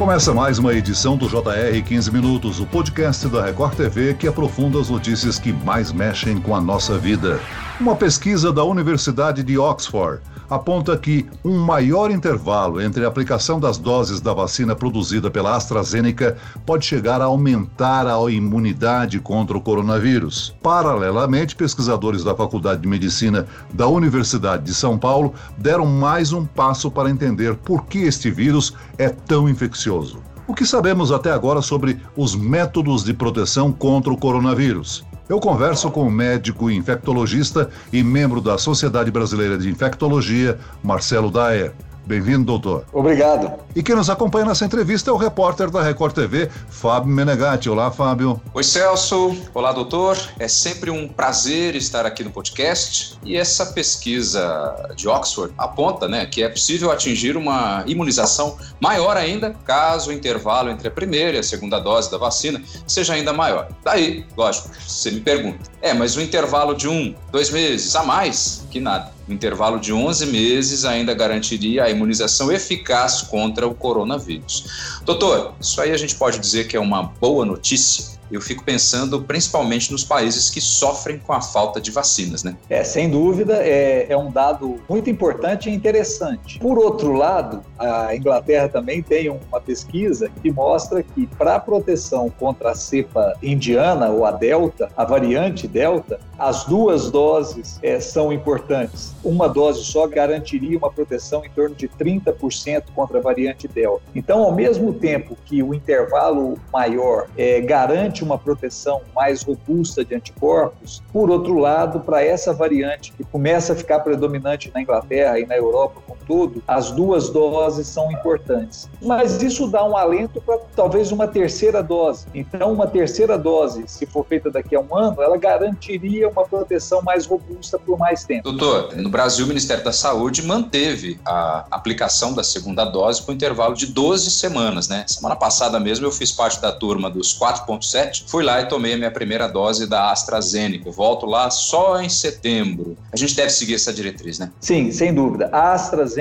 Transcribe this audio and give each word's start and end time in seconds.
Começa 0.00 0.32
mais 0.32 0.58
uma 0.58 0.72
edição 0.72 1.14
do 1.14 1.28
JR 1.28 1.82
15 1.86 2.10
Minutos, 2.10 2.58
o 2.58 2.64
podcast 2.64 3.28
da 3.28 3.44
Record 3.44 3.74
TV 3.74 4.14
que 4.14 4.26
aprofunda 4.26 4.80
as 4.80 4.88
notícias 4.88 5.38
que 5.38 5.52
mais 5.52 5.92
mexem 5.92 6.40
com 6.40 6.56
a 6.56 6.60
nossa 6.60 6.96
vida. 6.96 7.38
Uma 7.78 7.94
pesquisa 7.94 8.50
da 8.50 8.64
Universidade 8.64 9.42
de 9.42 9.58
Oxford 9.58 10.22
aponta 10.50 10.98
que 10.98 11.24
um 11.44 11.58
maior 11.58 12.10
intervalo 12.10 12.82
entre 12.82 13.04
a 13.04 13.08
aplicação 13.08 13.60
das 13.60 13.78
doses 13.78 14.20
da 14.20 14.34
vacina 14.34 14.74
produzida 14.74 15.30
pela 15.30 15.54
AstraZeneca 15.54 16.36
pode 16.66 16.84
chegar 16.84 17.22
a 17.22 17.26
aumentar 17.26 18.06
a 18.08 18.30
imunidade 18.30 19.20
contra 19.20 19.56
o 19.56 19.60
coronavírus. 19.60 20.54
Paralelamente, 20.60 21.54
pesquisadores 21.54 22.24
da 22.24 22.34
Faculdade 22.34 22.82
de 22.82 22.88
Medicina 22.88 23.46
da 23.72 23.86
Universidade 23.86 24.64
de 24.64 24.74
São 24.74 24.98
Paulo 24.98 25.32
deram 25.56 25.86
mais 25.86 26.32
um 26.32 26.44
passo 26.44 26.90
para 26.90 27.08
entender 27.08 27.54
por 27.54 27.86
que 27.86 28.00
este 28.00 28.30
vírus 28.30 28.74
é 28.98 29.08
tão 29.08 29.48
infeccioso. 29.48 30.18
O 30.48 30.54
que 30.54 30.66
sabemos 30.66 31.12
até 31.12 31.30
agora 31.30 31.62
sobre 31.62 32.00
os 32.16 32.34
métodos 32.34 33.04
de 33.04 33.14
proteção 33.14 33.70
contra 33.70 34.12
o 34.12 34.16
coronavírus? 34.16 35.04
Eu 35.30 35.38
converso 35.38 35.92
com 35.92 36.02
o 36.02 36.10
médico 36.10 36.68
infectologista 36.68 37.70
e 37.92 38.02
membro 38.02 38.40
da 38.40 38.58
Sociedade 38.58 39.12
Brasileira 39.12 39.56
de 39.56 39.70
Infectologia, 39.70 40.58
Marcelo 40.82 41.30
Daer. 41.30 41.72
Bem-vindo, 42.10 42.42
doutor. 42.42 42.84
Obrigado. 42.92 43.52
E 43.72 43.84
quem 43.84 43.94
nos 43.94 44.10
acompanha 44.10 44.46
nessa 44.46 44.64
entrevista 44.64 45.10
é 45.10 45.12
o 45.12 45.16
repórter 45.16 45.70
da 45.70 45.80
Record 45.80 46.12
TV, 46.12 46.50
Fábio 46.68 47.08
Menegatti. 47.08 47.70
Olá, 47.70 47.88
Fábio. 47.92 48.42
Oi, 48.52 48.64
Celso. 48.64 49.36
Olá, 49.54 49.70
doutor. 49.70 50.18
É 50.36 50.48
sempre 50.48 50.90
um 50.90 51.06
prazer 51.06 51.76
estar 51.76 52.04
aqui 52.04 52.24
no 52.24 52.32
podcast. 52.32 53.16
E 53.22 53.36
essa 53.36 53.66
pesquisa 53.66 54.90
de 54.96 55.06
Oxford 55.06 55.54
aponta 55.56 56.08
né, 56.08 56.26
que 56.26 56.42
é 56.42 56.48
possível 56.48 56.90
atingir 56.90 57.36
uma 57.36 57.84
imunização 57.86 58.58
maior 58.80 59.16
ainda 59.16 59.54
caso 59.64 60.10
o 60.10 60.12
intervalo 60.12 60.68
entre 60.68 60.88
a 60.88 60.90
primeira 60.90 61.36
e 61.36 61.38
a 61.38 61.44
segunda 61.44 61.78
dose 61.78 62.10
da 62.10 62.18
vacina 62.18 62.60
seja 62.88 63.14
ainda 63.14 63.32
maior. 63.32 63.68
Daí, 63.84 64.26
lógico, 64.36 64.68
você 64.84 65.12
me 65.12 65.20
pergunta, 65.20 65.60
é, 65.80 65.94
mas 65.94 66.16
o 66.16 66.20
intervalo 66.20 66.74
de 66.74 66.88
um, 66.88 67.14
dois 67.30 67.50
meses 67.50 67.94
a 67.94 68.02
mais, 68.02 68.66
que 68.68 68.80
nada. 68.80 69.19
O 69.30 69.32
intervalo 69.32 69.78
de 69.78 69.92
11 69.92 70.26
meses 70.26 70.84
ainda 70.84 71.14
garantiria 71.14 71.84
a 71.84 71.90
imunização 71.90 72.50
eficaz 72.50 73.22
contra 73.22 73.64
o 73.64 73.72
coronavírus. 73.72 75.00
Doutor, 75.04 75.54
isso 75.60 75.80
aí 75.80 75.92
a 75.92 75.96
gente 75.96 76.16
pode 76.16 76.40
dizer 76.40 76.66
que 76.66 76.76
é 76.76 76.80
uma 76.80 77.04
boa 77.04 77.46
notícia? 77.46 78.18
Eu 78.30 78.40
fico 78.40 78.64
pensando 78.64 79.22
principalmente 79.22 79.90
nos 79.92 80.04
países 80.04 80.50
que 80.50 80.60
sofrem 80.60 81.18
com 81.18 81.32
a 81.32 81.40
falta 81.40 81.80
de 81.80 81.90
vacinas, 81.90 82.44
né? 82.44 82.56
É, 82.68 82.84
sem 82.84 83.10
dúvida, 83.10 83.56
é, 83.62 84.06
é 84.08 84.16
um 84.16 84.30
dado 84.30 84.80
muito 84.88 85.10
importante 85.10 85.68
e 85.68 85.74
interessante. 85.74 86.58
Por 86.58 86.78
outro 86.78 87.12
lado, 87.12 87.62
a 87.78 88.14
Inglaterra 88.14 88.68
também 88.68 89.02
tem 89.02 89.28
uma 89.28 89.60
pesquisa 89.60 90.30
que 90.42 90.50
mostra 90.50 91.02
que 91.02 91.26
para 91.26 91.56
a 91.56 91.60
proteção 91.60 92.30
contra 92.30 92.70
a 92.70 92.74
cepa 92.74 93.34
indiana 93.42 94.10
ou 94.10 94.24
a 94.24 94.30
delta, 94.30 94.90
a 94.96 95.04
variante 95.04 95.66
delta, 95.66 96.20
as 96.38 96.64
duas 96.64 97.10
doses 97.10 97.78
é, 97.82 98.00
são 98.00 98.32
importantes. 98.32 99.14
Uma 99.22 99.48
dose 99.48 99.84
só 99.84 100.06
garantiria 100.06 100.78
uma 100.78 100.90
proteção 100.90 101.44
em 101.44 101.50
torno 101.50 101.74
de 101.74 101.88
30% 101.88 102.84
contra 102.94 103.18
a 103.18 103.20
variante 103.20 103.68
delta. 103.68 104.02
Então, 104.14 104.42
ao 104.42 104.52
mesmo 104.52 104.92
tempo 104.92 105.36
que 105.44 105.62
o 105.62 105.74
intervalo 105.74 106.58
maior 106.72 107.28
é, 107.36 107.60
garante 107.60 108.19
uma 108.24 108.38
proteção 108.38 109.02
mais 109.14 109.42
robusta 109.42 110.04
de 110.04 110.14
anticorpos. 110.14 111.02
Por 111.12 111.30
outro 111.30 111.58
lado, 111.58 112.00
para 112.00 112.24
essa 112.24 112.52
variante 112.52 113.12
que 113.12 113.24
começa 113.24 113.72
a 113.72 113.76
ficar 113.76 114.00
predominante 114.00 114.70
na 114.74 114.82
Inglaterra 114.82 115.38
e 115.38 115.46
na 115.46 115.56
Europa 115.56 116.00
como 116.06 116.19
todo, 116.30 116.62
as 116.68 116.92
duas 116.92 117.28
doses 117.28 117.88
são 117.88 118.12
importantes. 118.12 118.88
Mas 119.02 119.42
isso 119.42 119.66
dá 119.66 119.84
um 119.84 119.96
alento 119.96 120.40
para 120.40 120.58
talvez 120.76 121.10
uma 121.10 121.26
terceira 121.26 121.82
dose. 121.82 122.26
Então, 122.32 122.72
uma 122.72 122.86
terceira 122.86 123.36
dose, 123.36 123.82
se 123.88 124.06
for 124.06 124.24
feita 124.24 124.48
daqui 124.48 124.76
a 124.76 124.80
um 124.80 124.96
ano, 124.96 125.20
ela 125.20 125.36
garantiria 125.36 126.28
uma 126.28 126.44
proteção 126.44 127.02
mais 127.02 127.26
robusta 127.26 127.80
por 127.80 127.98
mais 127.98 128.22
tempo. 128.22 128.44
Doutor, 128.44 128.96
no 128.96 129.08
Brasil, 129.08 129.44
o 129.44 129.48
Ministério 129.48 129.82
da 129.82 129.92
Saúde 129.92 130.42
manteve 130.42 131.18
a 131.26 131.66
aplicação 131.68 132.32
da 132.32 132.44
segunda 132.44 132.84
dose 132.84 133.22
com 133.22 133.32
intervalo 133.32 133.74
de 133.74 133.86
12 133.86 134.30
semanas, 134.30 134.88
né? 134.88 135.04
Semana 135.08 135.34
passada 135.34 135.80
mesmo 135.80 136.06
eu 136.06 136.12
fiz 136.12 136.30
parte 136.30 136.60
da 136.60 136.70
turma 136.70 137.10
dos 137.10 137.36
4.7 137.36 138.20
fui 138.26 138.44
lá 138.44 138.60
e 138.60 138.66
tomei 138.66 138.94
a 138.94 138.96
minha 138.96 139.10
primeira 139.10 139.48
dose 139.48 139.86
da 139.86 140.12
AstraZeneca. 140.12 140.90
volto 140.90 141.26
lá 141.26 141.50
só 141.50 142.00
em 142.00 142.08
setembro. 142.08 142.96
A 143.12 143.16
gente 143.16 143.34
deve 143.34 143.50
seguir 143.50 143.74
essa 143.74 143.92
diretriz, 143.92 144.38
né? 144.38 144.52
Sim, 144.60 144.92
sem 144.92 145.12
dúvida. 145.12 145.48
A 145.52 145.72
AstraZeneca, 145.72 146.19